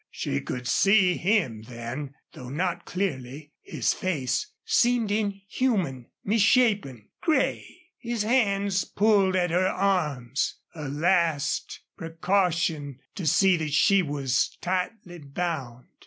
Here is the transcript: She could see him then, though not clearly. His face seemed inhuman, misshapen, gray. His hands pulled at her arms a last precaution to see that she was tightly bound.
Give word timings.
She 0.09 0.41
could 0.41 0.67
see 0.67 1.13
him 1.15 1.61
then, 1.61 2.15
though 2.33 2.49
not 2.49 2.85
clearly. 2.85 3.51
His 3.61 3.93
face 3.93 4.47
seemed 4.65 5.11
inhuman, 5.11 6.07
misshapen, 6.23 7.09
gray. 7.21 7.67
His 7.99 8.23
hands 8.23 8.83
pulled 8.83 9.35
at 9.35 9.51
her 9.51 9.67
arms 9.67 10.55
a 10.73 10.89
last 10.89 11.81
precaution 11.97 12.97
to 13.13 13.27
see 13.27 13.57
that 13.57 13.73
she 13.73 14.01
was 14.01 14.57
tightly 14.59 15.19
bound. 15.19 15.85